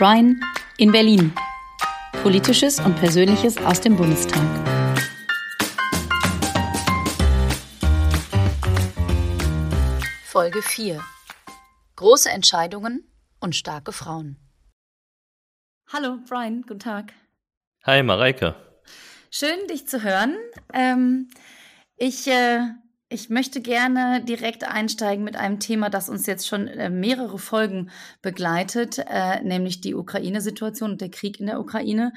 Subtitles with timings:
[0.00, 0.40] Brian
[0.78, 1.30] in Berlin.
[2.22, 4.40] Politisches und Persönliches aus dem Bundestag.
[10.24, 11.04] Folge 4.
[11.96, 14.38] Große Entscheidungen und starke Frauen.
[15.92, 17.12] Hallo, Brian, guten Tag.
[17.84, 18.56] Hi, Mareike.
[19.30, 20.34] Schön, dich zu hören.
[20.72, 21.28] Ähm,
[21.96, 22.60] ich äh,
[23.10, 27.90] ich möchte gerne direkt einsteigen mit einem Thema, das uns jetzt schon äh, mehrere Folgen
[28.22, 32.12] begleitet, äh, nämlich die Ukraine-Situation und der Krieg in der Ukraine.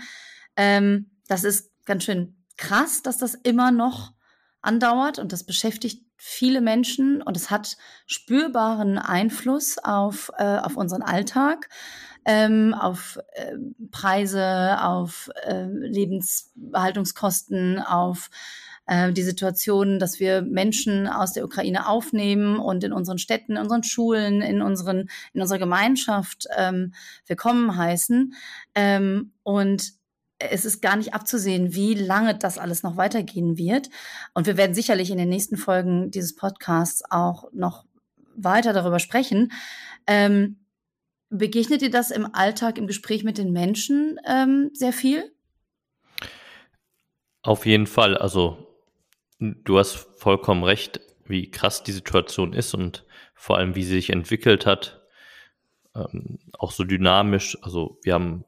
[0.55, 4.13] Ähm, das ist ganz schön krass, dass das immer noch
[4.61, 11.01] andauert und das beschäftigt viele Menschen und es hat spürbaren Einfluss auf, äh, auf unseren
[11.01, 11.69] Alltag,
[12.23, 13.55] ähm, auf äh,
[13.91, 18.29] Preise, auf äh, Lebenshaltungskosten, auf
[18.85, 23.57] äh, die Situation, dass wir Menschen aus der Ukraine aufnehmen und in unseren Städten, in
[23.57, 26.93] unseren Schulen, in unseren, in unserer Gemeinschaft ähm,
[27.25, 28.33] willkommen heißen.
[28.75, 29.93] Ähm, und
[30.39, 33.89] es ist gar nicht abzusehen, wie lange das alles noch weitergehen wird.
[34.33, 37.85] Und wir werden sicherlich in den nächsten Folgen dieses Podcasts auch noch
[38.35, 39.51] weiter darüber sprechen.
[40.07, 40.57] Ähm,
[41.29, 45.31] begegnet dir das im Alltag, im Gespräch mit den Menschen ähm, sehr viel?
[47.41, 48.17] Auf jeden Fall.
[48.17, 48.72] Also
[49.43, 53.05] Du hast vollkommen recht, wie krass die Situation ist und
[53.35, 55.01] vor allem, wie sie sich entwickelt hat.
[55.95, 57.57] Ähm, auch so dynamisch.
[57.61, 58.45] Also wir haben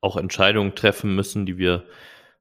[0.00, 1.88] auch Entscheidungen treffen müssen, die wir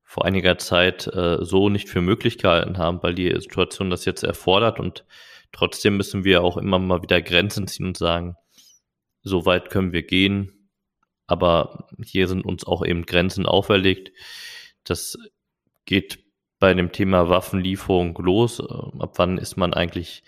[0.03, 4.23] vor einiger Zeit äh, so nicht für möglich gehalten haben, weil die Situation das jetzt
[4.23, 4.79] erfordert.
[4.79, 5.05] Und
[5.51, 8.35] trotzdem müssen wir auch immer mal wieder Grenzen ziehen und sagen,
[9.23, 10.69] so weit können wir gehen.
[11.25, 14.11] Aber hier sind uns auch eben Grenzen auferlegt.
[14.83, 15.17] Das
[15.85, 16.24] geht
[16.65, 18.59] bei dem Thema Waffenlieferung los?
[18.59, 20.23] Ähm, ab wann ist man eigentlich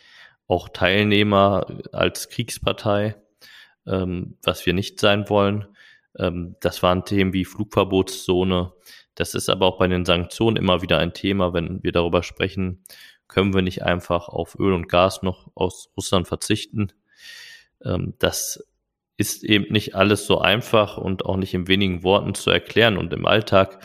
[0.48, 3.16] auch Teilnehmer als Kriegspartei,
[3.88, 5.66] ähm, was wir nicht sein wollen?
[6.16, 8.72] Ähm, das waren Themen wie Flugverbotszone.
[9.16, 12.84] Das ist aber auch bei den Sanktionen immer wieder ein Thema, wenn wir darüber sprechen,
[13.28, 16.94] können wir nicht einfach auf Öl und Gas noch aus Russland verzichten.
[17.84, 18.64] Ähm, das
[19.18, 22.96] ist eben nicht alles so einfach und auch nicht in wenigen Worten zu erklären.
[22.96, 23.80] Und im Alltag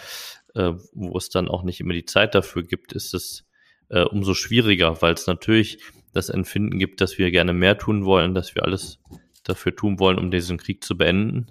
[0.55, 3.45] äh, wo es dann auch nicht immer die Zeit dafür gibt, ist es
[3.89, 5.79] äh, umso schwieriger, weil es natürlich
[6.13, 8.99] das Empfinden gibt, dass wir gerne mehr tun wollen, dass wir alles
[9.45, 11.47] dafür tun wollen, um diesen Krieg zu beenden.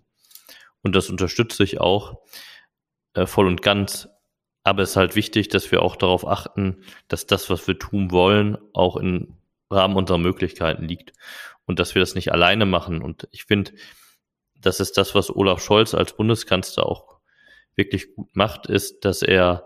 [0.82, 2.22] Und das unterstütze ich auch
[3.14, 4.08] äh, voll und ganz.
[4.64, 8.12] Aber es ist halt wichtig, dass wir auch darauf achten, dass das, was wir tun
[8.12, 9.38] wollen, auch im
[9.72, 11.14] Rahmen unserer Möglichkeiten liegt
[11.66, 13.02] und dass wir das nicht alleine machen.
[13.02, 13.72] Und ich finde,
[14.56, 17.21] das ist das, was Olaf Scholz als Bundeskanzler auch
[17.76, 19.66] wirklich gut macht, ist, dass er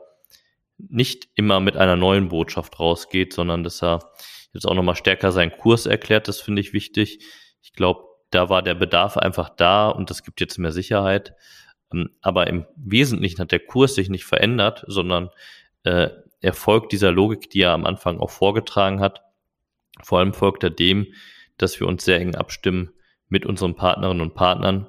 [0.78, 4.12] nicht immer mit einer neuen Botschaft rausgeht, sondern dass er
[4.54, 6.28] jetzt auch nochmal stärker seinen Kurs erklärt.
[6.28, 7.20] Das finde ich wichtig.
[7.62, 11.36] Ich glaube, da war der Bedarf einfach da und das gibt jetzt mehr Sicherheit.
[11.94, 15.30] Ähm, aber im Wesentlichen hat der Kurs sich nicht verändert, sondern
[15.84, 16.10] äh,
[16.42, 19.22] er folgt dieser Logik, die er am Anfang auch vorgetragen hat.
[20.04, 21.08] Vor allem folgt er dem,
[21.58, 22.92] dass wir uns sehr eng abstimmen
[23.30, 24.88] mit unseren Partnerinnen und Partnern,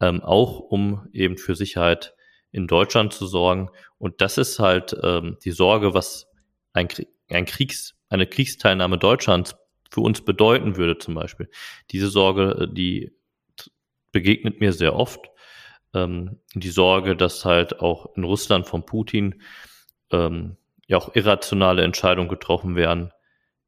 [0.00, 2.14] ähm, auch um eben für Sicherheit
[2.52, 3.70] in Deutschland zu sorgen.
[3.98, 6.28] Und das ist halt ähm, die Sorge, was
[6.72, 6.88] ein,
[7.28, 9.56] ein Kriegs, eine Kriegsteilnahme Deutschlands
[9.90, 11.50] für uns bedeuten würde zum Beispiel.
[11.90, 13.12] Diese Sorge, äh, die
[14.12, 15.20] begegnet mir sehr oft.
[15.94, 19.42] Ähm, die Sorge, dass halt auch in Russland von Putin
[20.10, 20.56] ähm,
[20.86, 23.12] ja auch irrationale Entscheidungen getroffen werden,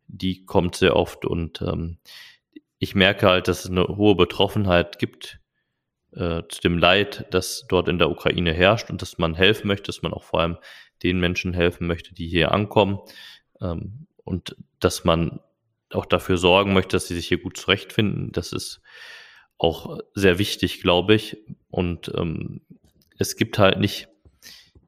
[0.08, 1.98] die kommt sehr oft und ähm,
[2.78, 5.38] ich merke halt, dass es eine hohe Betroffenheit gibt
[6.14, 9.86] äh, zu dem Leid, das dort in der Ukraine herrscht und dass man helfen möchte,
[9.86, 10.58] dass man auch vor allem
[11.02, 13.00] den Menschen helfen möchte, die hier ankommen
[13.60, 15.40] ähm, und dass man
[15.90, 18.32] auch dafür sorgen möchte, dass sie sich hier gut zurechtfinden.
[18.32, 18.80] Das ist
[19.58, 21.38] auch sehr wichtig, glaube ich.
[21.70, 22.62] Und ähm,
[23.18, 24.08] es gibt halt nicht,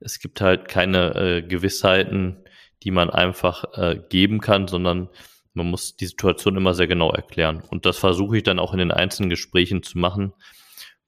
[0.01, 2.45] es gibt halt keine äh, Gewissheiten,
[2.83, 5.09] die man einfach äh, geben kann, sondern
[5.55, 7.63] man muss die Situation immer sehr genau erklären.
[7.71, 10.33] Und das versuche ich dann auch in den einzelnen Gesprächen zu machen.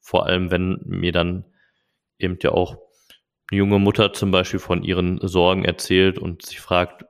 [0.07, 1.45] Vor allem, wenn mir dann
[2.17, 2.77] eben ja auch
[3.51, 7.05] eine junge Mutter zum Beispiel von ihren Sorgen erzählt und sich fragt,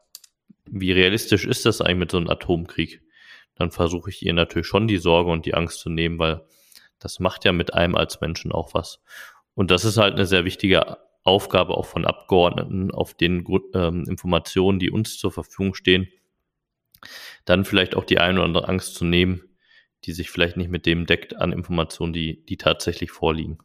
[0.65, 3.03] wie realistisch ist das eigentlich mit so einem Atomkrieg?
[3.55, 6.41] Dann versuche ich ihr natürlich schon die Sorge und die Angst zu nehmen, weil
[6.99, 9.03] das macht ja mit einem als Menschen auch was.
[9.53, 13.45] Und das ist halt eine sehr wichtige Aufgabe auch von Abgeordneten auf den
[13.75, 16.09] ähm, Informationen, die uns zur Verfügung stehen,
[17.45, 19.43] dann vielleicht auch die eine oder andere Angst zu nehmen,
[20.05, 23.59] die sich vielleicht nicht mit dem deckt an Informationen, die, die tatsächlich vorliegen.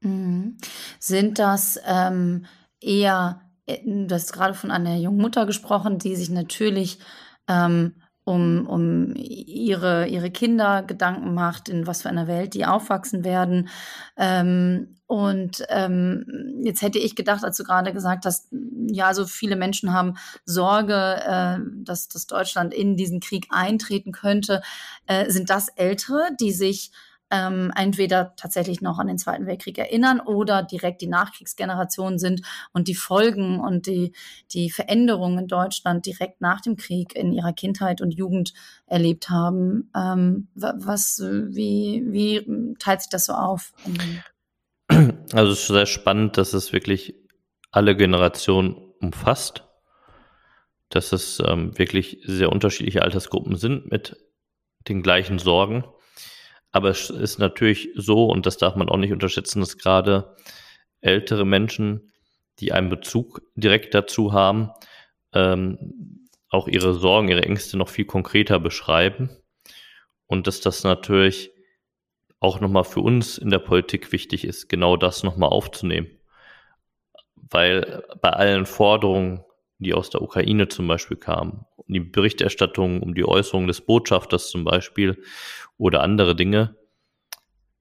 [0.00, 0.58] Mhm.
[0.98, 2.46] Sind das ähm,
[2.80, 6.98] eher, äh, du hast gerade von einer jungen Mutter gesprochen, die sich natürlich
[7.48, 7.94] ähm,
[8.28, 13.70] um, um ihre, ihre Kinder Gedanken macht, in was für einer Welt die aufwachsen werden.
[14.18, 18.48] Ähm, und ähm, jetzt hätte ich gedacht, als du gerade gesagt hast,
[18.88, 24.60] ja, so viele Menschen haben Sorge, äh, dass, dass Deutschland in diesen Krieg eintreten könnte.
[25.06, 26.92] Äh, sind das Ältere, die sich
[27.30, 32.42] ähm, entweder tatsächlich noch an den Zweiten Weltkrieg erinnern oder direkt die Nachkriegsgeneration sind
[32.72, 34.12] und die Folgen und die,
[34.52, 38.54] die Veränderungen in Deutschland direkt nach dem Krieg in ihrer Kindheit und Jugend
[38.86, 39.90] erlebt haben.
[39.94, 43.72] Ähm, was, wie, wie teilt sich das so auf?
[45.32, 47.14] Also es ist sehr spannend, dass es wirklich
[47.70, 49.64] alle Generationen umfasst,
[50.88, 54.16] dass es ähm, wirklich sehr unterschiedliche Altersgruppen sind mit
[54.88, 55.84] den gleichen Sorgen.
[56.72, 60.36] Aber es ist natürlich so, und das darf man auch nicht unterschätzen, dass gerade
[61.00, 62.12] ältere Menschen,
[62.58, 64.70] die einen Bezug direkt dazu haben,
[65.32, 69.30] ähm, auch ihre Sorgen, ihre Ängste noch viel konkreter beschreiben.
[70.26, 71.50] Und dass das natürlich
[72.40, 76.08] auch nochmal für uns in der Politik wichtig ist, genau das nochmal aufzunehmen.
[77.34, 79.44] Weil bei allen Forderungen,
[79.78, 84.64] die aus der Ukraine zum Beispiel kamen, die Berichterstattung um die Äußerung des Botschafters zum
[84.64, 85.22] Beispiel
[85.78, 86.76] oder andere Dinge,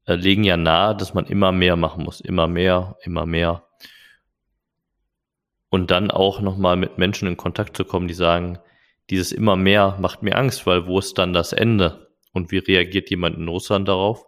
[0.05, 3.67] äh, legen ja nahe, dass man immer mehr machen muss, immer mehr, immer mehr.
[5.69, 8.59] Und dann auch nochmal mit Menschen in Kontakt zu kommen, die sagen,
[9.09, 12.07] dieses immer mehr macht mir Angst, weil wo ist dann das Ende?
[12.33, 14.25] Und wie reagiert jemand in Russland darauf?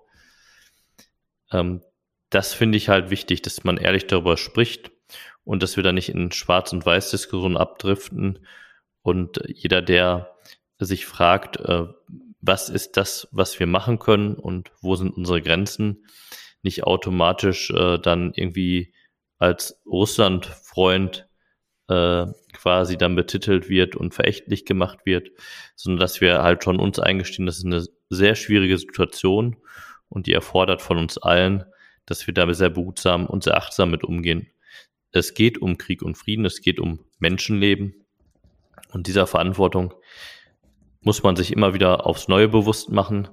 [1.51, 1.81] Ähm,
[2.29, 4.91] das finde ich halt wichtig, dass man ehrlich darüber spricht
[5.43, 8.45] und dass wir da nicht in Schwarz- und Weiß-Diskussionen abdriften.
[9.01, 10.35] Und jeder, der
[10.79, 11.85] sich fragt, äh,
[12.41, 16.05] was ist das, was wir machen können und wo sind unsere Grenzen,
[16.61, 18.93] nicht automatisch äh, dann irgendwie
[19.37, 21.27] als Russland-Freund
[21.87, 25.31] äh, quasi dann betitelt wird und verächtlich gemacht wird,
[25.75, 29.57] sondern dass wir halt schon uns eingestehen, das ist eine sehr schwierige Situation
[30.09, 31.65] und die erfordert von uns allen,
[32.05, 34.47] dass wir da sehr behutsam und sehr achtsam mit umgehen.
[35.11, 38.05] Es geht um Krieg und Frieden, es geht um Menschenleben
[38.91, 39.93] und dieser Verantwortung
[41.01, 43.29] muss man sich immer wieder aufs Neue bewusst machen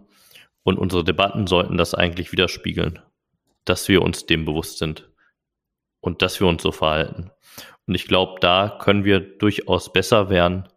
[0.63, 3.01] und unsere Debatten sollten das eigentlich widerspiegeln,
[3.65, 5.11] dass wir uns dem bewusst sind
[6.01, 7.31] und dass wir uns so verhalten.
[7.87, 10.69] Und ich glaube, da können wir durchaus besser werden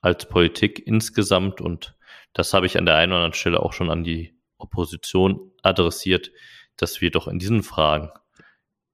[0.00, 1.96] als Politik insgesamt und
[2.32, 6.30] das habe ich an der einen oder anderen Stelle auch schon an die Opposition adressiert,
[6.76, 8.10] dass wir doch in diesen Fragen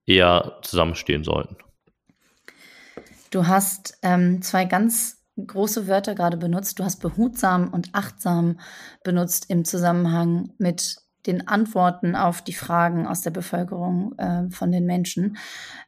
[0.06, 1.56] eher zusammenstehen sollten.
[3.34, 6.78] Du hast ähm, zwei ganz große Wörter gerade benutzt.
[6.78, 8.60] Du hast behutsam und achtsam
[9.02, 14.86] benutzt im Zusammenhang mit den Antworten auf die Fragen aus der Bevölkerung äh, von den
[14.86, 15.36] Menschen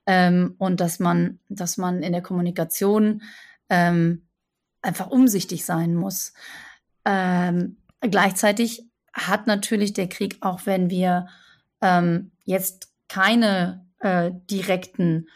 [0.06, 3.22] ähm, und dass man, dass man in der Kommunikation
[3.68, 4.26] ähm,
[4.82, 6.32] einfach umsichtig sein muss.
[7.04, 11.28] Ähm, gleichzeitig hat natürlich der Krieg, auch wenn wir
[11.80, 15.28] ähm, jetzt keine äh, direkten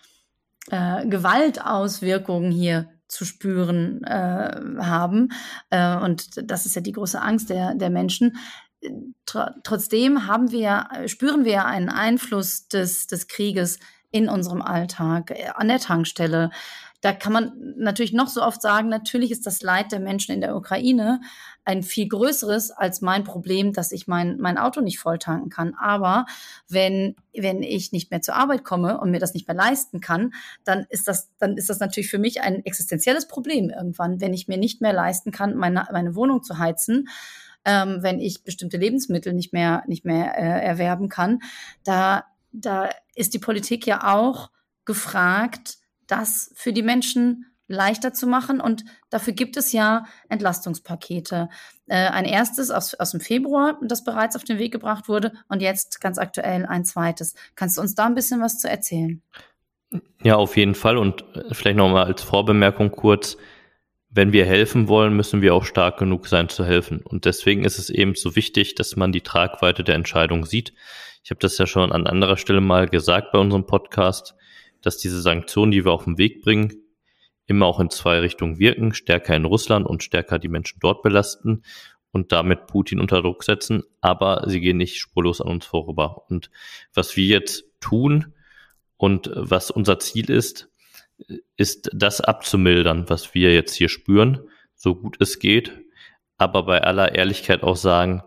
[0.70, 5.30] äh, Gewaltauswirkungen hier zu spüren äh, haben.
[5.70, 8.36] Äh, und das ist ja die große Angst der, der Menschen.
[9.26, 13.78] Tr trotzdem haben wir, spüren wir einen Einfluss des, des Krieges
[14.10, 16.50] in unserem Alltag, äh, an der Tankstelle,
[17.00, 20.40] da kann man natürlich noch so oft sagen, natürlich ist das Leid der Menschen in
[20.40, 21.20] der Ukraine
[21.64, 25.74] ein viel größeres als mein Problem, dass ich mein, mein Auto nicht voll tanken kann.
[25.80, 26.26] Aber
[26.68, 30.34] wenn, wenn ich nicht mehr zur Arbeit komme und mir das nicht mehr leisten kann,
[30.64, 34.48] dann ist das, dann ist das natürlich für mich ein existenzielles Problem irgendwann, wenn ich
[34.48, 37.08] mir nicht mehr leisten kann, meine, meine Wohnung zu heizen.
[37.64, 41.40] Ähm, wenn ich bestimmte Lebensmittel nicht mehr, nicht mehr äh, erwerben kann,
[41.84, 44.50] da, da ist die Politik ja auch
[44.86, 45.76] gefragt,
[46.10, 48.60] das für die Menschen leichter zu machen.
[48.60, 51.48] Und dafür gibt es ja Entlastungspakete.
[51.86, 55.62] Äh, ein erstes aus, aus dem Februar, das bereits auf den Weg gebracht wurde, und
[55.62, 57.34] jetzt ganz aktuell ein zweites.
[57.54, 59.22] Kannst du uns da ein bisschen was zu erzählen?
[60.22, 60.98] Ja, auf jeden Fall.
[60.98, 63.36] Und äh, vielleicht nochmal als Vorbemerkung kurz.
[64.12, 67.00] Wenn wir helfen wollen, müssen wir auch stark genug sein zu helfen.
[67.00, 70.74] Und deswegen ist es eben so wichtig, dass man die Tragweite der Entscheidung sieht.
[71.22, 74.34] Ich habe das ja schon an anderer Stelle mal gesagt bei unserem Podcast
[74.82, 76.72] dass diese Sanktionen, die wir auf den Weg bringen,
[77.46, 81.62] immer auch in zwei Richtungen wirken, stärker in Russland und stärker die Menschen dort belasten
[82.12, 86.24] und damit Putin unter Druck setzen, aber sie gehen nicht spurlos an uns vorüber.
[86.28, 86.50] Und
[86.94, 88.34] was wir jetzt tun
[88.96, 90.70] und was unser Ziel ist,
[91.56, 94.40] ist das abzumildern, was wir jetzt hier spüren,
[94.74, 95.72] so gut es geht,
[96.38, 98.22] aber bei aller Ehrlichkeit auch sagen,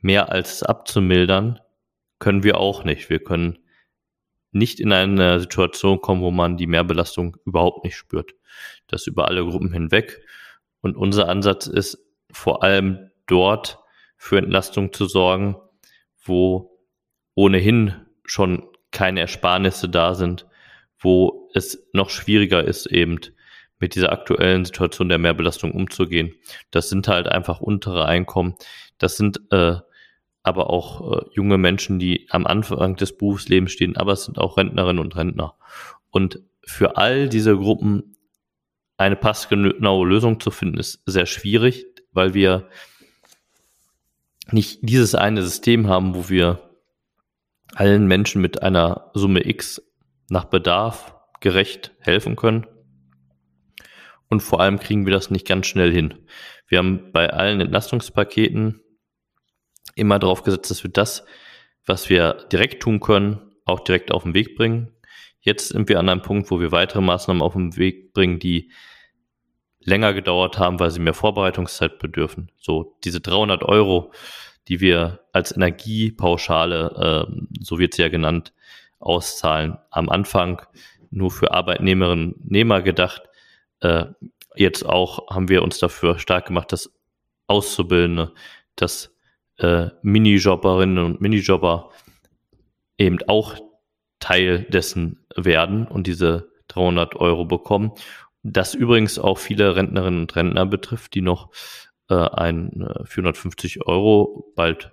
[0.00, 1.60] mehr als abzumildern
[2.18, 3.10] können wir auch nicht.
[3.10, 3.58] Wir können
[4.52, 8.34] nicht in eine Situation kommen, wo man die Mehrbelastung überhaupt nicht spürt.
[8.86, 10.20] Das über alle Gruppen hinweg.
[10.80, 11.98] Und unser Ansatz ist,
[12.32, 13.78] vor allem dort
[14.16, 15.56] für Entlastung zu sorgen,
[16.24, 16.78] wo
[17.34, 20.46] ohnehin schon keine Ersparnisse da sind,
[20.98, 23.20] wo es noch schwieriger ist, eben
[23.78, 26.34] mit dieser aktuellen Situation der Mehrbelastung umzugehen.
[26.70, 28.56] Das sind halt einfach untere Einkommen.
[28.98, 29.76] Das sind äh,
[30.42, 34.56] aber auch äh, junge Menschen, die am Anfang des Berufslebens stehen, aber es sind auch
[34.56, 35.56] Rentnerinnen und Rentner.
[36.10, 38.16] Und für all diese Gruppen
[38.96, 42.68] eine passgenaue Lösung zu finden, ist sehr schwierig, weil wir
[44.50, 46.70] nicht dieses eine System haben, wo wir
[47.74, 49.82] allen Menschen mit einer Summe X
[50.28, 52.66] nach Bedarf gerecht helfen können.
[54.28, 56.14] Und vor allem kriegen wir das nicht ganz schnell hin.
[56.68, 58.80] Wir haben bei allen Entlastungspaketen
[59.94, 61.24] immer darauf gesetzt, dass wir das,
[61.86, 64.92] was wir direkt tun können, auch direkt auf den Weg bringen.
[65.40, 68.70] Jetzt sind wir an einem Punkt, wo wir weitere Maßnahmen auf den Weg bringen, die
[69.80, 72.50] länger gedauert haben, weil sie mehr Vorbereitungszeit bedürfen.
[72.58, 74.12] So diese 300 Euro,
[74.68, 78.52] die wir als Energiepauschale, äh, so wird sie ja genannt,
[78.98, 79.78] auszahlen.
[79.90, 80.62] Am Anfang
[81.10, 83.22] nur für Arbeitnehmerinnen und Nehmer gedacht.
[83.80, 84.06] Äh,
[84.54, 86.92] jetzt auch haben wir uns dafür stark gemacht, dass
[87.46, 88.32] Auszubildende,
[88.76, 89.16] dass
[89.60, 91.90] äh, Minijobberinnen und Minijobber
[92.98, 93.56] eben auch
[94.18, 97.92] Teil dessen werden und diese 300 Euro bekommen.
[98.42, 101.50] Das übrigens auch viele Rentnerinnen und Rentner betrifft, die noch
[102.08, 104.92] äh, ein äh, 450 Euro, bald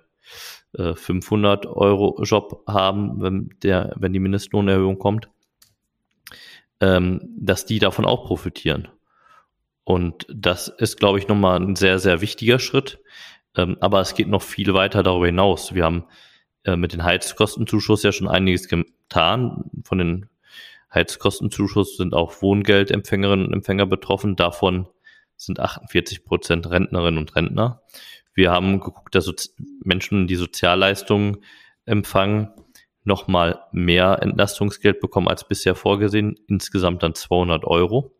[0.74, 5.28] äh, 500 Euro Job haben, wenn der, wenn die Mindestlohnerhöhung kommt,
[6.80, 8.88] ähm, dass die davon auch profitieren.
[9.84, 13.00] Und das ist, glaube ich, nochmal ein sehr, sehr wichtiger Schritt.
[13.56, 15.74] Ähm, aber es geht noch viel weiter darüber hinaus.
[15.74, 16.04] Wir haben
[16.64, 19.70] äh, mit den Heizkostenzuschuss ja schon einiges getan.
[19.84, 20.28] Von den
[20.92, 24.36] Heizkostenzuschuss sind auch Wohngeldempfängerinnen und Empfänger betroffen.
[24.36, 24.88] Davon
[25.36, 27.82] sind 48 Prozent Rentnerinnen und Rentner.
[28.34, 31.38] Wir haben geguckt, dass Menschen, die Sozialleistungen
[31.84, 32.50] empfangen,
[33.04, 38.14] nochmal mehr Entlastungsgeld bekommen als bisher vorgesehen, insgesamt dann 200 Euro,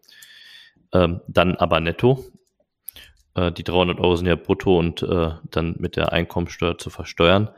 [0.93, 2.25] ähm, dann aber netto.
[3.35, 7.51] Äh, die 300 Euro sind ja brutto und äh, dann mit der Einkommensteuer zu versteuern,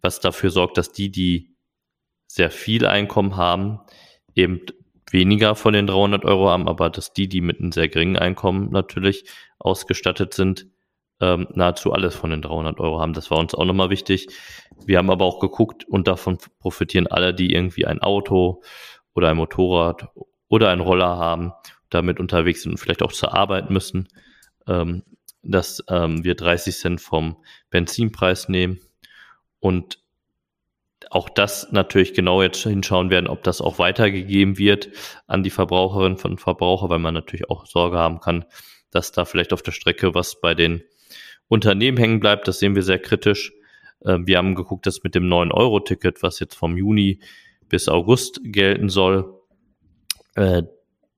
[0.00, 1.56] was dafür sorgt, dass die, die
[2.26, 3.80] sehr viel Einkommen haben,
[4.34, 4.62] eben
[5.10, 8.70] weniger von den 300 Euro haben, aber dass die, die mit einem sehr geringen Einkommen
[8.70, 9.24] natürlich
[9.58, 10.66] ausgestattet sind,
[11.20, 13.12] ähm, nahezu alles von den 300 Euro haben.
[13.12, 14.28] Das war uns auch nochmal wichtig.
[14.84, 18.62] Wir haben aber auch geguckt und davon profitieren alle, die irgendwie ein Auto
[19.14, 20.08] oder ein Motorrad
[20.48, 21.52] oder ein Roller haben,
[21.90, 24.08] damit unterwegs sind und vielleicht auch zur Arbeit müssen,
[24.66, 25.02] ähm,
[25.42, 27.36] dass ähm, wir 30 Cent vom
[27.70, 28.80] Benzinpreis nehmen
[29.60, 29.98] und
[31.10, 34.88] auch das natürlich genau jetzt hinschauen werden, ob das auch weitergegeben wird
[35.26, 38.44] an die Verbraucherinnen von Verbraucher, weil man natürlich auch Sorge haben kann,
[38.90, 40.82] dass da vielleicht auf der Strecke was bei den
[41.48, 42.48] Unternehmen hängen bleibt.
[42.48, 43.52] Das sehen wir sehr kritisch.
[44.04, 47.20] Ähm, wir haben geguckt, dass mit dem 9-Euro-Ticket, was jetzt vom Juni
[47.68, 49.38] bis August gelten soll,
[50.34, 50.62] äh,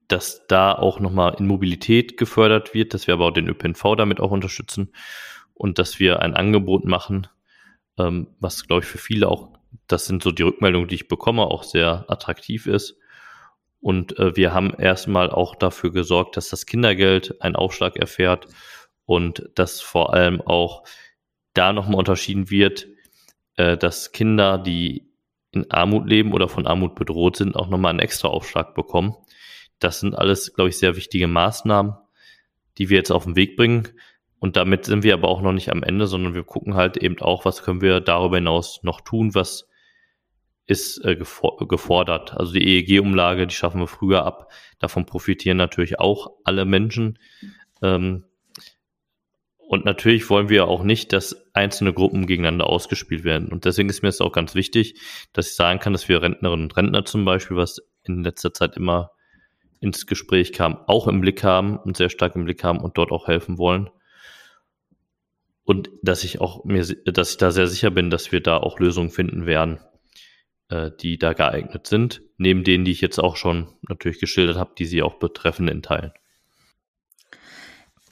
[0.09, 4.21] dass da auch nochmal in Mobilität gefördert wird, dass wir aber auch den ÖPNV damit
[4.21, 4.93] auch unterstützen
[5.55, 7.27] und dass wir ein Angebot machen,
[7.99, 9.55] ähm, was, glaube ich, für viele auch
[9.87, 12.99] das sind so die Rückmeldungen, die ich bekomme, auch sehr attraktiv ist.
[13.81, 18.47] Und äh, wir haben erstmal auch dafür gesorgt, dass das Kindergeld einen Aufschlag erfährt
[19.05, 20.85] und dass vor allem auch
[21.53, 22.87] da nochmal unterschieden wird,
[23.57, 25.11] äh, dass Kinder, die
[25.51, 29.15] in Armut leben oder von Armut bedroht sind, auch nochmal einen extra Aufschlag bekommen.
[29.79, 31.95] Das sind alles, glaube ich, sehr wichtige Maßnahmen,
[32.79, 33.89] die wir jetzt auf den Weg bringen.
[34.39, 37.19] Und damit sind wir aber auch noch nicht am Ende, sondern wir gucken halt eben
[37.21, 39.69] auch, was können wir darüber hinaus noch tun, was
[40.67, 42.35] ist äh, gefordert.
[42.35, 44.51] Also die EEG-Umlage, die schaffen wir früher ab.
[44.79, 47.19] Davon profitieren natürlich auch alle Menschen.
[47.83, 48.25] Ähm,
[49.67, 53.49] und natürlich wollen wir auch nicht, dass einzelne Gruppen gegeneinander ausgespielt werden.
[53.51, 55.01] Und deswegen ist mir es auch ganz wichtig,
[55.33, 58.77] dass ich sagen kann, dass wir Rentnerinnen und Rentner zum Beispiel, was in letzter Zeit
[58.77, 59.11] immer
[59.85, 63.13] ins Gespräch kam, auch im Blick haben und sehr stark im Blick haben und dort
[63.13, 63.91] auch helfen wollen
[65.65, 68.79] und dass ich auch mir, dass ich da sehr sicher bin, dass wir da auch
[68.79, 69.81] Lösungen finden werden,
[70.69, 74.75] äh, die da geeignet sind, neben denen, die ich jetzt auch schon natürlich geschildert habe,
[74.79, 76.13] die sie auch betreffen in Teilen.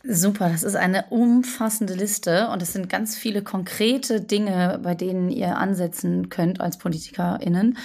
[0.04, 5.30] Super, das ist eine umfassende Liste und es sind ganz viele konkrete Dinge, bei denen
[5.30, 7.78] ihr ansetzen könnt als PolitikerInnen.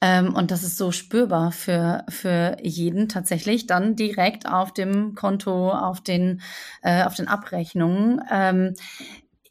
[0.00, 5.70] Ähm, und das ist so spürbar für, für jeden tatsächlich dann direkt auf dem Konto,
[5.70, 6.40] auf den,
[6.82, 8.22] äh, auf den Abrechnungen.
[8.30, 8.74] Ähm,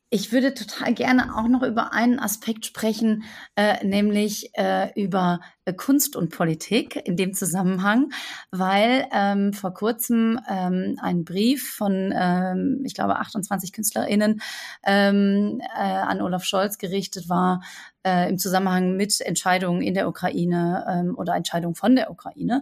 [0.10, 5.42] ich würde total gerne auch noch über einen Aspekt sprechen, äh, nämlich äh, über
[5.74, 8.12] Kunst und Politik in dem Zusammenhang,
[8.52, 14.42] weil ähm, vor kurzem ähm, ein Brief von, ähm, ich glaube, 28 KünstlerInnen
[14.86, 17.62] ähm, äh, an Olaf Scholz gerichtet war,
[18.08, 22.62] äh, im Zusammenhang mit Entscheidungen in der Ukraine ähm, oder Entscheidungen von der Ukraine.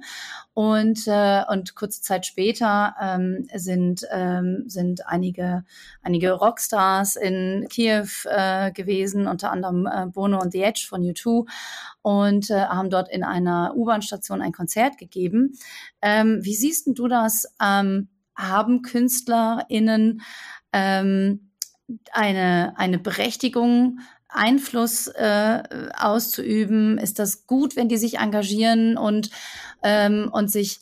[0.54, 5.64] Und, äh, und kurze Zeit später ähm, sind, ähm, sind einige,
[6.02, 11.46] einige Rockstars in Kiew äh, gewesen, unter anderem äh, Bono und The Edge von U2
[12.06, 15.58] und äh, haben dort in einer U-Bahn-Station ein Konzert gegeben.
[16.04, 17.48] Ähm, wie siehst du das?
[17.60, 20.22] Ähm, haben KünstlerInnen
[20.72, 21.50] ähm,
[22.12, 25.64] eine, eine Berechtigung, Einfluss äh,
[25.98, 27.00] auszuüben?
[27.00, 29.32] Ist das gut, wenn die sich engagieren und,
[29.82, 30.82] ähm, und sich,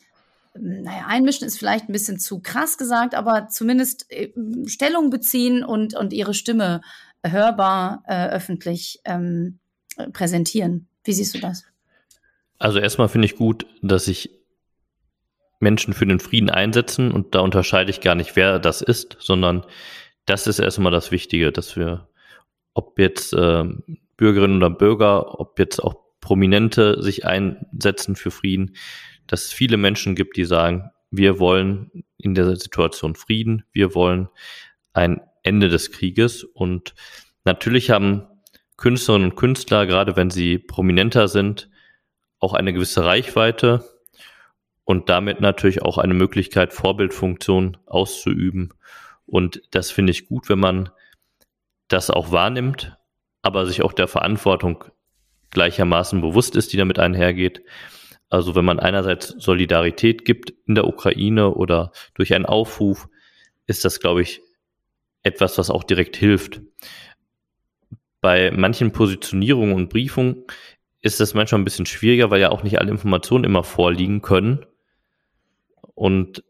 [0.59, 4.33] naja, einmischen ist vielleicht ein bisschen zu krass gesagt, aber zumindest äh,
[4.65, 6.81] Stellung beziehen und, und ihre Stimme
[7.25, 9.59] hörbar äh, öffentlich ähm,
[10.11, 10.89] präsentieren?
[11.03, 11.65] Wie siehst du das?
[12.59, 14.29] Also erstmal finde ich gut, dass sich
[15.59, 19.65] Menschen für den Frieden einsetzen und da unterscheide ich gar nicht, wer das ist, sondern
[20.25, 22.07] das ist erstmal das Wichtige, dass wir
[22.73, 23.63] ob jetzt äh,
[24.17, 28.75] Bürgerinnen oder Bürger, ob jetzt auch Prominente sich einsetzen für Frieden,
[29.27, 34.29] dass es viele Menschen gibt, die sagen, wir wollen in der Situation Frieden, wir wollen
[34.93, 36.95] ein Ende des Krieges und
[37.43, 38.25] natürlich haben
[38.77, 41.69] Künstlerinnen und Künstler, gerade wenn sie prominenter sind,
[42.39, 43.85] auch eine gewisse Reichweite
[44.83, 48.73] und damit natürlich auch eine Möglichkeit, Vorbildfunktion auszuüben.
[49.25, 50.89] Und das finde ich gut, wenn man
[51.87, 52.97] das auch wahrnimmt,
[53.41, 54.83] aber sich auch der Verantwortung
[55.51, 57.63] gleichermaßen bewusst ist, die damit einhergeht.
[58.29, 63.07] Also wenn man einerseits Solidarität gibt in der Ukraine oder durch einen Aufruf,
[63.67, 64.41] ist das, glaube ich,
[65.21, 66.61] etwas, was auch direkt hilft.
[68.23, 70.45] Bei manchen Positionierungen und Briefungen
[71.01, 74.65] ist das manchmal ein bisschen schwieriger, weil ja auch nicht alle Informationen immer vorliegen können.
[75.93, 76.41] Und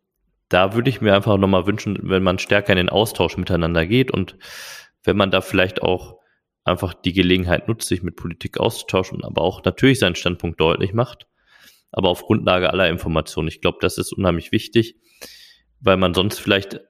[0.49, 4.11] da würde ich mir einfach nochmal wünschen, wenn man stärker in den Austausch miteinander geht
[4.11, 4.37] und
[5.03, 6.19] wenn man da vielleicht auch
[6.63, 11.25] einfach die Gelegenheit nutzt, sich mit Politik auszutauschen, aber auch natürlich seinen Standpunkt deutlich macht,
[11.91, 13.47] aber auf Grundlage aller Informationen.
[13.47, 14.95] Ich glaube, das ist unheimlich wichtig,
[15.79, 16.81] weil man sonst vielleicht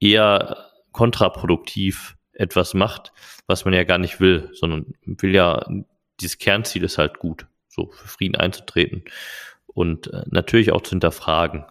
[0.00, 3.12] eher kontraproduktiv etwas macht,
[3.46, 5.66] was man ja gar nicht will, sondern will ja,
[6.20, 9.04] dieses Kernziel ist halt gut, so für Frieden einzutreten
[9.66, 11.64] und äh, natürlich auch zu hinterfragen.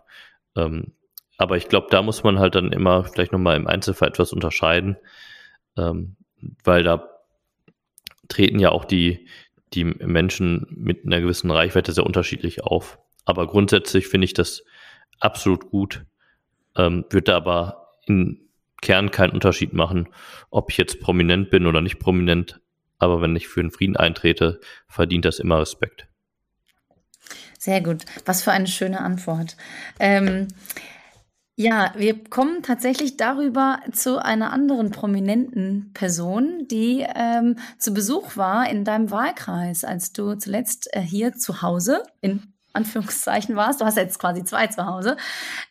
[0.56, 0.93] Ähm,
[1.38, 4.97] aber ich glaube, da muss man halt dann immer vielleicht nochmal im Einzelfall etwas unterscheiden
[5.78, 6.15] ähm,
[6.63, 7.10] weil da
[8.28, 9.28] treten ja auch die,
[9.73, 12.99] die Menschen mit einer gewissen Reichweite sehr unterschiedlich auf.
[13.26, 14.63] Aber grundsätzlich finde ich das
[15.19, 16.06] absolut gut,
[16.76, 18.42] ähm, wird da aber im
[18.83, 20.09] Kern keinen Unterschied machen,
[20.51, 22.61] ob ich jetzt prominent bin oder nicht prominent.
[22.99, 26.07] Aber wenn ich für den Frieden eintrete, verdient das immer Respekt.
[27.57, 28.03] Sehr gut.
[28.25, 29.55] Was für eine schöne Antwort.
[29.99, 30.49] Ähm,
[31.55, 38.69] ja, wir kommen tatsächlich darüber zu einer anderen prominenten Person, die ähm, zu Besuch war
[38.69, 43.81] in deinem Wahlkreis, als du zuletzt äh, hier zu Hause in Anführungszeichen warst.
[43.81, 45.17] Du hast jetzt quasi zwei zu Hause.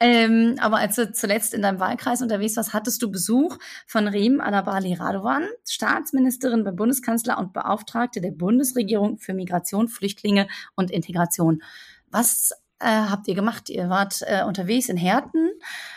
[0.01, 4.41] Ähm, aber als du zuletzt in deinem Wahlkreis unterwegs warst, hattest du Besuch von Riem
[4.41, 11.63] Alabali Radovan, Staatsministerin beim Bundeskanzler und Beauftragte der Bundesregierung für Migration, Flüchtlinge und Integration.
[12.11, 13.71] Was äh, habt ihr gemacht?
[13.71, 15.51] Ihr wart äh, unterwegs in Herten.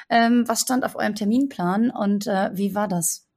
[0.10, 3.28] Ähm, was stand auf eurem Terminplan und äh, wie war das?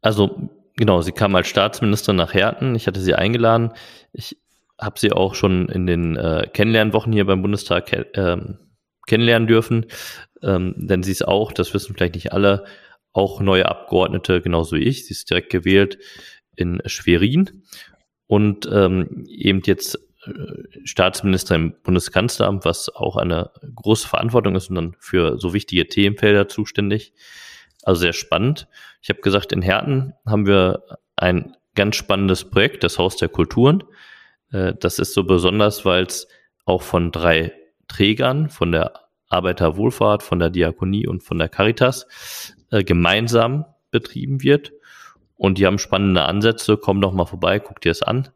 [0.00, 2.74] Also genau, sie kam als Staatsministerin nach Herten.
[2.74, 3.72] Ich hatte sie eingeladen.
[4.12, 4.38] Ich
[4.78, 8.36] habe sie auch schon in den äh, Kennenlernwochen hier beim Bundestag äh,
[9.06, 9.86] kennenlernen dürfen.
[10.42, 12.64] Ähm, denn sie ist auch, das wissen vielleicht nicht alle,
[13.12, 15.06] auch neue Abgeordnete, genauso wie ich.
[15.06, 15.98] Sie ist direkt gewählt
[16.54, 17.62] in Schwerin
[18.26, 19.98] und ähm, eben jetzt
[20.84, 26.48] Staatsminister im Bundeskanzleramt, was auch eine große Verantwortung ist und dann für so wichtige Themenfelder
[26.48, 27.12] zuständig.
[27.82, 28.68] Also sehr spannend.
[29.02, 30.82] Ich habe gesagt, in Herten haben wir
[31.16, 33.84] ein ganz spannendes Projekt, das Haus der Kulturen.
[34.52, 36.28] Äh, das ist so besonders, weil es
[36.64, 37.52] auch von drei
[37.88, 38.92] Trägern, von der
[39.28, 42.06] Arbeiterwohlfahrt, von der Diakonie und von der Caritas
[42.70, 44.72] äh, gemeinsam betrieben wird.
[45.36, 46.76] Und die haben spannende Ansätze.
[46.76, 48.28] Komm doch mal vorbei, guck dir es an.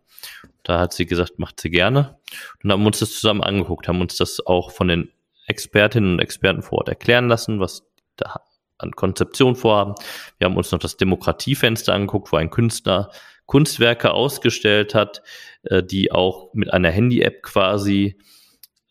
[0.63, 2.19] Da hat sie gesagt, macht sie gerne.
[2.63, 5.11] Und haben uns das zusammen angeguckt, haben uns das auch von den
[5.47, 8.43] Expertinnen und Experten vor Ort erklären lassen, was da
[8.79, 9.95] an Konzeption vorhaben.
[10.39, 13.11] Wir haben uns noch das Demokratiefenster angeguckt, wo ein Künstler
[13.47, 15.23] Kunstwerke ausgestellt hat,
[15.63, 18.17] äh, die auch mit einer Handy-App quasi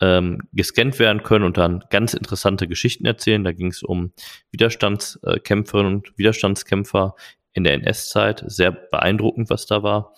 [0.01, 3.43] ähm, gescannt werden können und dann ganz interessante Geschichten erzählen.
[3.43, 4.13] Da ging es um
[4.51, 7.15] Widerstandskämpferinnen und Widerstandskämpfer
[7.53, 8.43] in der NS-Zeit.
[8.47, 10.13] Sehr beeindruckend, was da war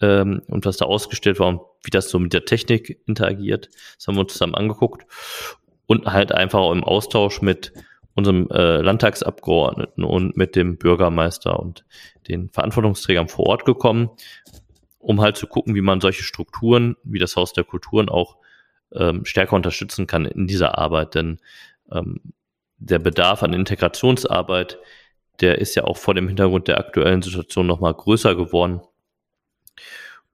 [0.00, 3.68] ähm, und was da ausgestellt war und wie das so mit der Technik interagiert.
[3.96, 5.06] Das haben wir uns zusammen angeguckt
[5.86, 7.72] und halt einfach im Austausch mit
[8.14, 11.84] unserem äh, Landtagsabgeordneten und mit dem Bürgermeister und
[12.28, 14.10] den Verantwortungsträgern vor Ort gekommen,
[15.06, 18.38] um halt zu gucken, wie man solche Strukturen, wie das Haus der Kulturen auch
[18.92, 21.14] ähm, stärker unterstützen kann in dieser Arbeit.
[21.14, 21.38] Denn
[21.92, 22.32] ähm,
[22.78, 24.78] der Bedarf an Integrationsarbeit,
[25.38, 28.80] der ist ja auch vor dem Hintergrund der aktuellen Situation nochmal größer geworden.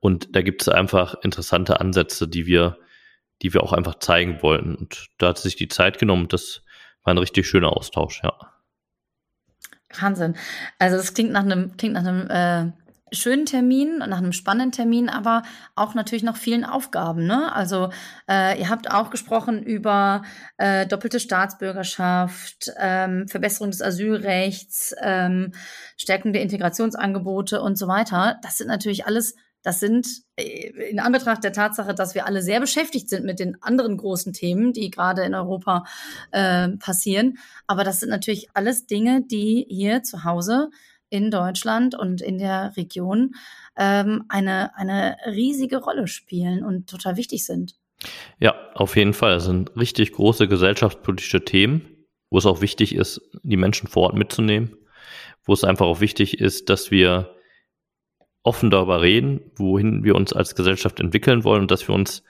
[0.01, 2.79] Und da gibt es einfach interessante Ansätze, die wir,
[3.43, 4.75] die wir auch einfach zeigen wollten.
[4.75, 6.29] Und da hat sich die Zeit genommen.
[6.29, 6.63] Das
[7.05, 8.33] war ein richtig schöner Austausch, ja.
[10.01, 10.35] Wahnsinn.
[10.79, 12.73] Also das klingt nach einem, klingt nach einem äh,
[13.13, 15.43] schönen Termin, nach einem spannenden Termin, aber
[15.75, 17.27] auch natürlich noch vielen Aufgaben.
[17.27, 17.55] Ne?
[17.55, 17.91] Also
[18.29, 20.23] äh, ihr habt auch gesprochen über
[20.57, 25.53] äh, doppelte Staatsbürgerschaft, ähm, Verbesserung des Asylrechts, ähm,
[25.97, 28.39] Stärkung der Integrationsangebote und so weiter.
[28.43, 32.61] Das sind natürlich alles das sind äh, in Anbetracht der Tatsache, dass wir alle sehr
[32.61, 35.85] beschäftigt sind mit den anderen großen Themen, die gerade in Europa
[36.33, 37.39] äh, passieren.
[37.67, 40.71] Aber das sind natürlich alles Dinge, die hier zu Hause
[41.13, 43.35] in Deutschland und in der Region
[43.77, 47.75] ähm, eine, eine riesige Rolle spielen und total wichtig sind.
[48.41, 49.35] Ja, auf jeden Fall.
[49.35, 54.17] Das sind richtig große gesellschaftspolitische Themen, wo es auch wichtig ist, die Menschen vor Ort
[54.17, 54.75] mitzunehmen,
[55.45, 57.37] wo es einfach auch wichtig ist, dass wir
[58.43, 62.25] offen darüber reden, wohin wir uns als Gesellschaft entwickeln wollen und dass wir uns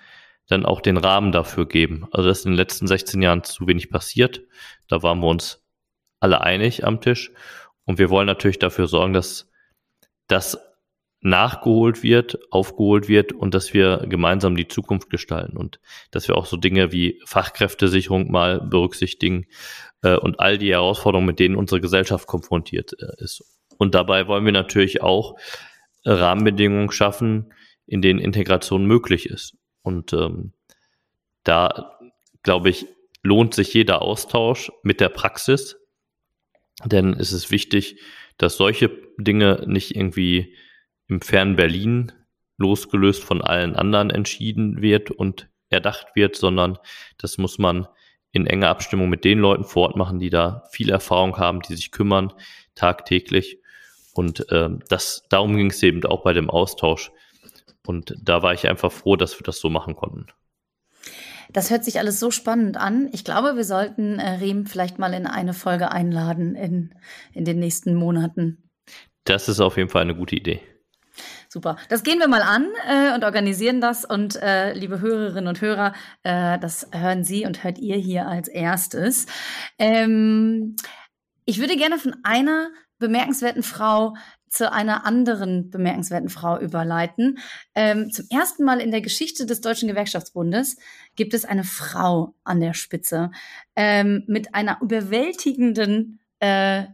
[0.48, 2.08] dann auch den Rahmen dafür geben.
[2.10, 4.42] Also das ist in den letzten 16 Jahren zu wenig passiert.
[4.88, 5.62] Da waren wir uns
[6.18, 7.32] alle einig am Tisch.
[7.84, 9.50] Und wir wollen natürlich dafür sorgen, dass
[10.28, 10.58] das
[11.22, 15.78] nachgeholt wird, aufgeholt wird und dass wir gemeinsam die Zukunft gestalten und
[16.10, 19.46] dass wir auch so Dinge wie Fachkräftesicherung mal berücksichtigen
[20.02, 23.44] äh, und all die Herausforderungen, mit denen unsere Gesellschaft konfrontiert äh, ist.
[23.78, 25.36] Und dabei wollen wir natürlich auch
[26.04, 27.52] Rahmenbedingungen schaffen,
[27.86, 29.56] in denen Integration möglich ist.
[29.82, 30.52] Und ähm,
[31.44, 31.98] da,
[32.42, 32.86] glaube ich,
[33.22, 35.76] lohnt sich jeder Austausch mit der Praxis,
[36.84, 38.00] denn es ist wichtig,
[38.38, 40.54] dass solche Dinge nicht irgendwie
[41.08, 42.12] im fernen Berlin
[42.58, 46.78] losgelöst von allen anderen entschieden wird und erdacht wird, sondern
[47.18, 47.88] das muss man
[48.30, 51.74] in enger Abstimmung mit den Leuten vor Ort machen, die da viel Erfahrung haben, die
[51.74, 52.32] sich kümmern
[52.74, 53.58] tagtäglich
[54.14, 57.10] und äh, das, darum ging es eben auch bei dem Austausch.
[57.86, 60.26] Und da war ich einfach froh, dass wir das so machen konnten.
[61.52, 63.08] Das hört sich alles so spannend an.
[63.12, 66.94] Ich glaube, wir sollten äh, Rehm vielleicht mal in eine Folge einladen in,
[67.32, 68.70] in den nächsten Monaten.
[69.24, 70.60] Das ist auf jeden Fall eine gute Idee.
[71.48, 71.76] Super.
[71.90, 74.04] Das gehen wir mal an äh, und organisieren das.
[74.04, 78.48] Und äh, liebe Hörerinnen und Hörer, äh, das hören Sie und hört ihr hier als
[78.48, 79.26] erstes.
[79.78, 80.76] Ähm,
[81.44, 84.14] ich würde gerne von einer bemerkenswerten Frau
[84.52, 87.38] zu einer anderen bemerkenswerten Frau überleiten.
[87.74, 90.76] Ähm, zum ersten Mal in der Geschichte des Deutschen Gewerkschaftsbundes
[91.16, 93.30] gibt es eine Frau an der Spitze
[93.76, 96.84] ähm, mit einer überwältigenden äh,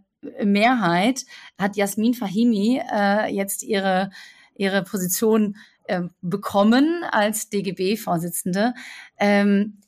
[0.45, 1.25] Mehrheit
[1.59, 4.11] hat Jasmin Fahimi äh, jetzt ihre,
[4.55, 8.75] ihre Position äh, bekommen als DGB-Vorsitzende.
[9.19, 9.79] Ähm,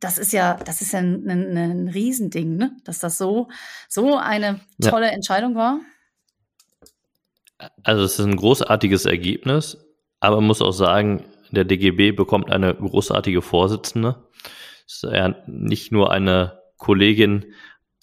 [0.00, 2.76] das ist ja, das ist ja ein, ein, ein Riesending, ne?
[2.84, 3.48] dass das so,
[3.88, 5.12] so eine tolle ja.
[5.12, 5.80] Entscheidung war.
[7.82, 9.78] Also es ist ein großartiges Ergebnis,
[10.20, 14.28] aber man muss auch sagen, der DGB bekommt eine großartige Vorsitzende.
[14.86, 17.52] Es ist ja nicht nur eine Kollegin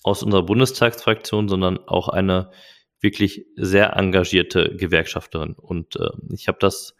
[0.03, 2.51] aus unserer Bundestagsfraktion, sondern auch eine
[2.99, 5.53] wirklich sehr engagierte Gewerkschafterin.
[5.53, 6.95] Und äh, ich habe das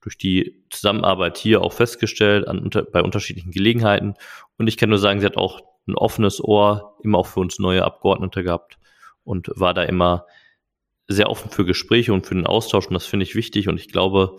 [0.00, 4.14] durch die Zusammenarbeit hier auch festgestellt an, unter, bei unterschiedlichen Gelegenheiten.
[4.58, 7.58] Und ich kann nur sagen, sie hat auch ein offenes Ohr immer auch für uns
[7.58, 8.78] neue Abgeordnete gehabt
[9.24, 10.26] und war da immer
[11.10, 12.86] sehr offen für Gespräche und für den Austausch.
[12.86, 13.68] Und das finde ich wichtig.
[13.68, 14.38] Und ich glaube,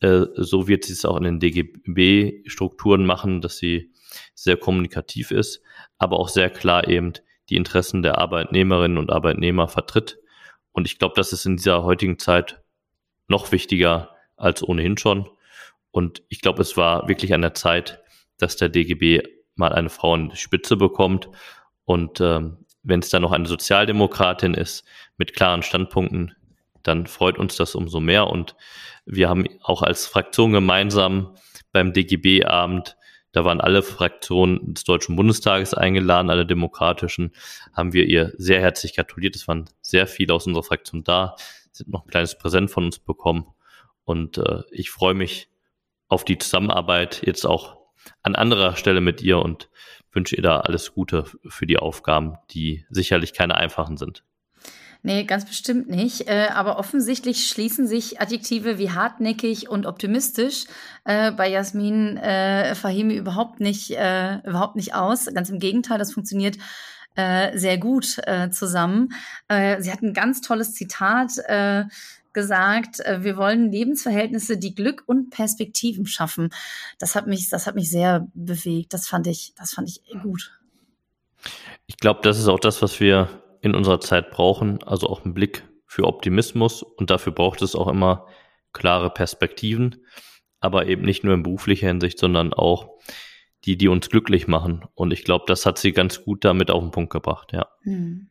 [0.00, 3.92] äh, so wird sie es auch in den DGB-Strukturen machen, dass sie
[4.34, 5.62] sehr kommunikativ ist,
[5.98, 7.12] aber auch sehr klar eben
[7.48, 10.18] die Interessen der Arbeitnehmerinnen und Arbeitnehmer vertritt.
[10.72, 12.62] Und ich glaube, das ist in dieser heutigen Zeit
[13.28, 15.28] noch wichtiger, als ohnehin schon.
[15.90, 18.02] Und ich glaube, es war wirklich an der Zeit,
[18.38, 19.22] dass der DGB
[19.54, 21.30] mal eine Frau in die Spitze bekommt.
[21.84, 24.84] Und ähm, wenn es dann noch eine Sozialdemokratin ist
[25.16, 26.34] mit klaren Standpunkten,
[26.82, 28.28] dann freut uns das umso mehr.
[28.28, 28.54] Und
[29.04, 31.34] wir haben auch als Fraktion gemeinsam
[31.72, 32.96] beim DGB-Abend,
[33.32, 37.32] da waren alle Fraktionen des Deutschen Bundestages eingeladen, alle demokratischen,
[37.74, 39.36] haben wir ihr sehr herzlich gratuliert.
[39.36, 41.36] Es waren sehr viele aus unserer Fraktion da,
[41.72, 43.46] sind noch ein kleines Präsent von uns bekommen.
[44.04, 45.48] Und äh, ich freue mich
[46.08, 47.76] auf die Zusammenarbeit jetzt auch
[48.22, 49.68] an anderer Stelle mit ihr und
[50.16, 54.24] wünsche ihr da alles Gute für die Aufgaben, die sicherlich keine einfachen sind.
[55.02, 56.26] Nee, ganz bestimmt nicht.
[56.28, 60.64] Äh, aber offensichtlich schließen sich Adjektive wie hartnäckig und optimistisch
[61.04, 65.26] äh, bei Jasmin äh, Fahimi überhaupt nicht, überhaupt nicht aus.
[65.32, 66.56] Ganz im Gegenteil, das funktioniert
[67.18, 69.08] sehr gut zusammen.
[69.48, 71.30] Sie hat ein ganz tolles Zitat
[72.36, 76.50] gesagt, äh, wir wollen Lebensverhältnisse, die Glück und Perspektiven schaffen.
[76.98, 78.92] Das hat mich, das hat mich sehr bewegt.
[78.92, 80.52] Das fand ich, das fand ich gut.
[81.86, 83.28] Ich glaube, das ist auch das, was wir
[83.62, 87.88] in unserer Zeit brauchen, also auch einen Blick für Optimismus und dafür braucht es auch
[87.88, 88.26] immer
[88.74, 90.04] klare Perspektiven,
[90.60, 92.98] aber eben nicht nur in beruflicher Hinsicht, sondern auch
[93.64, 94.84] die, die uns glücklich machen.
[94.94, 97.66] Und ich glaube, das hat sie ganz gut damit auf den Punkt gebracht, ja.
[97.82, 98.28] Hm.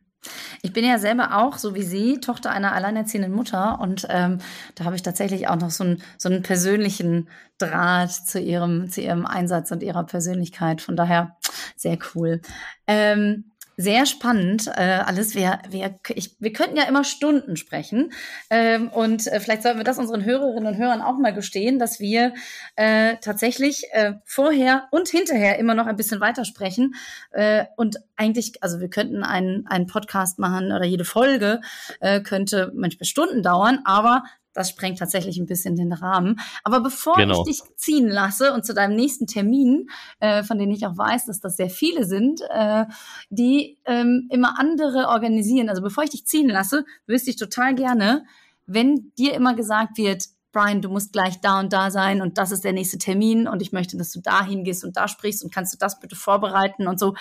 [0.62, 4.38] Ich bin ja selber auch, so wie Sie, Tochter einer alleinerziehenden Mutter und ähm,
[4.74, 9.00] da habe ich tatsächlich auch noch so einen, so einen persönlichen Draht zu ihrem, zu
[9.00, 10.80] ihrem Einsatz und ihrer Persönlichkeit.
[10.80, 11.36] Von daher
[11.76, 12.40] sehr cool.
[12.86, 15.34] Ähm, sehr spannend äh, alles.
[15.34, 18.12] Wir, wir, ich, wir könnten ja immer Stunden sprechen.
[18.48, 22.00] Ähm, und äh, vielleicht sollten wir das unseren Hörerinnen und Hörern auch mal gestehen, dass
[22.00, 22.32] wir
[22.76, 26.94] äh, tatsächlich äh, vorher und hinterher immer noch ein bisschen weitersprechen.
[27.32, 31.60] Äh, und eigentlich, also wir könnten einen, einen Podcast machen oder jede Folge
[32.00, 34.24] äh, könnte manchmal Stunden dauern, aber
[34.56, 36.40] das sprengt tatsächlich ein bisschen den Rahmen.
[36.64, 37.44] Aber bevor genau.
[37.46, 39.88] ich dich ziehen lasse und zu deinem nächsten Termin,
[40.18, 42.86] äh, von denen ich auch weiß, dass das sehr viele sind, äh,
[43.28, 45.68] die ähm, immer andere organisieren.
[45.68, 48.24] Also bevor ich dich ziehen lasse, wüsste ich total gerne,
[48.66, 52.50] wenn dir immer gesagt wird, Brian, du musst gleich da und da sein und das
[52.50, 55.52] ist der nächste Termin und ich möchte, dass du da hingehst und da sprichst und
[55.52, 57.14] kannst du das bitte vorbereiten und so.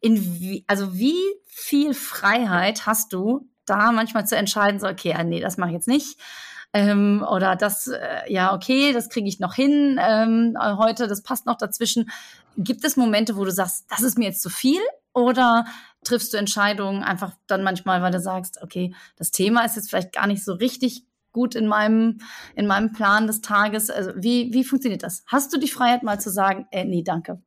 [0.00, 5.40] Wie, also wie viel Freiheit hast du, da manchmal zu entscheiden, so, okay, ah, nee,
[5.40, 6.18] das mache ich jetzt nicht
[6.72, 11.46] ähm, oder das, äh, ja, okay, das kriege ich noch hin ähm, heute, das passt
[11.46, 12.10] noch dazwischen.
[12.56, 14.80] Gibt es Momente, wo du sagst, das ist mir jetzt zu viel?
[15.12, 15.64] Oder
[16.04, 20.12] triffst du Entscheidungen einfach dann manchmal, weil du sagst, okay, das Thema ist jetzt vielleicht
[20.12, 22.18] gar nicht so richtig gut in meinem,
[22.54, 23.90] in meinem Plan des Tages.
[23.90, 25.24] Also wie, wie funktioniert das?
[25.26, 27.40] Hast du die Freiheit mal zu sagen, äh, nee, danke?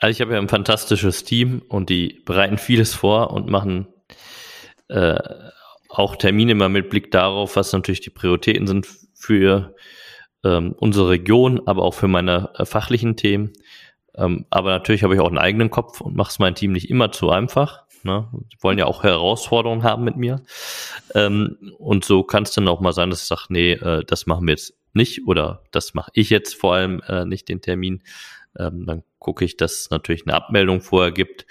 [0.00, 3.86] Also ich habe ja ein fantastisches Team und die bereiten vieles vor und machen
[4.88, 5.18] äh,
[5.98, 9.74] auch Termine immer mit Blick darauf, was natürlich die Prioritäten sind für
[10.44, 13.52] ähm, unsere Region, aber auch für meine äh, fachlichen Themen.
[14.14, 16.88] Ähm, aber natürlich habe ich auch einen eigenen Kopf und mache es mein Team nicht
[16.88, 17.82] immer zu einfach.
[18.04, 18.28] Ne?
[18.52, 20.42] Die wollen ja auch Herausforderungen haben mit mir.
[21.14, 24.26] Ähm, und so kann es dann auch mal sein, dass ich sage, nee, äh, das
[24.26, 28.04] machen wir jetzt nicht oder das mache ich jetzt vor allem äh, nicht den Termin.
[28.56, 31.46] Ähm, dann gucke ich, dass es natürlich eine Abmeldung vorher gibt,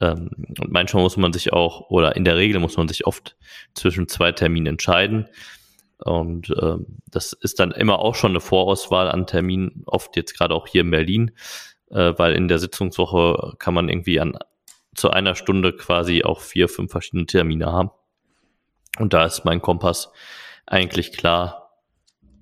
[0.00, 0.30] ähm,
[0.60, 3.36] und manchmal muss man sich auch, oder in der Regel muss man sich oft
[3.74, 5.28] zwischen zwei Terminen entscheiden.
[5.98, 10.54] Und ähm, das ist dann immer auch schon eine Vorauswahl an Terminen, oft jetzt gerade
[10.54, 11.30] auch hier in Berlin,
[11.90, 14.36] äh, weil in der Sitzungswoche kann man irgendwie an
[14.94, 17.90] zu einer Stunde quasi auch vier, fünf verschiedene Termine haben.
[18.98, 20.12] Und da ist mein Kompass
[20.66, 21.80] eigentlich klar,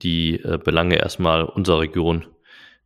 [0.03, 2.27] die äh, Belange erstmal unserer Region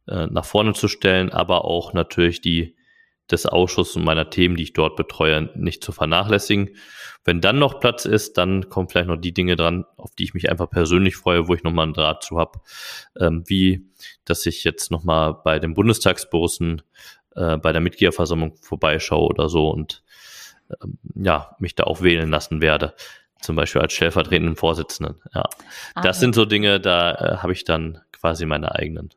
[0.07, 2.75] äh, nach vorne zu stellen, aber auch natürlich die
[3.30, 6.76] des Ausschusses und meiner Themen, die ich dort betreue, nicht zu vernachlässigen.
[7.24, 10.34] Wenn dann noch Platz ist, dann kommen vielleicht noch die Dinge dran, auf die ich
[10.34, 12.60] mich einfach persönlich freue, wo ich nochmal einen Draht zu habe,
[13.18, 13.90] ähm, wie
[14.24, 16.82] dass ich jetzt nochmal bei den Bundestagsborussen
[17.34, 20.02] äh, bei der Mitgliederversammlung vorbeischaue oder so und
[20.82, 22.94] ähm, ja, mich da auch wählen lassen werde.
[23.40, 25.16] Zum Beispiel als stellvertretenden Vorsitzenden.
[25.35, 25.44] Ja.
[25.94, 26.20] Ah, das ja.
[26.20, 29.11] sind so Dinge, da äh, habe ich dann quasi meine eigenen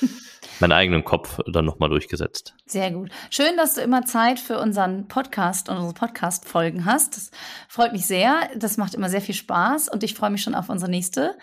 [0.60, 2.54] meinen eigenen Kopf dann nochmal durchgesetzt.
[2.66, 3.10] Sehr gut.
[3.30, 7.16] Schön, dass du immer Zeit für unseren Podcast und unsere Podcast-Folgen hast.
[7.16, 7.30] Das
[7.68, 8.48] freut mich sehr.
[8.56, 11.36] Das macht immer sehr viel Spaß und ich freue mich schon auf unsere nächste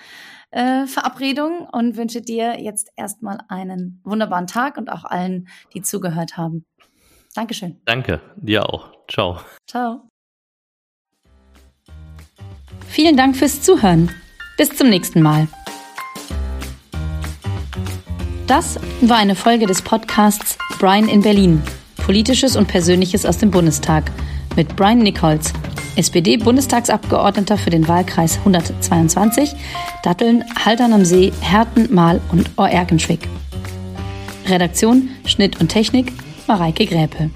[0.51, 6.37] äh, Verabredung und wünsche dir jetzt erstmal einen wunderbaren Tag und auch allen, die zugehört
[6.37, 6.65] haben.
[7.35, 7.81] Dankeschön.
[7.85, 8.91] Danke, dir auch.
[9.07, 9.39] Ciao.
[9.67, 10.12] Ciao.
[12.93, 14.11] Vielen Dank fürs Zuhören.
[14.55, 15.47] Bis zum nächsten Mal.
[18.45, 21.63] Das war eine Folge des Podcasts Brian in Berlin.
[21.97, 24.11] Politisches und Persönliches aus dem Bundestag
[24.55, 25.53] mit Brian Nichols,
[25.95, 29.55] SPD-Bundestagsabgeordneter für den Wahlkreis 122,
[30.03, 33.27] Datteln, Haltern am See, Herten, Mahl und Oerkenschwick.
[34.45, 36.13] Redaktion, Schnitt und Technik
[36.45, 37.31] Mareike Gräpe.